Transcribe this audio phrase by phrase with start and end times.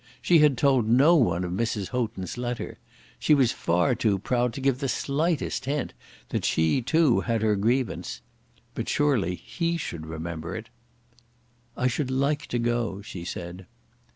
[0.19, 1.89] She had told no one of Mrs.
[1.89, 2.79] Houghton's letter.
[3.19, 5.93] She was far too proud to give the slightest hint
[6.29, 8.21] that she too had her grievance.
[8.73, 10.69] But surely he should remember it.
[11.77, 13.67] "I should like to go," she said.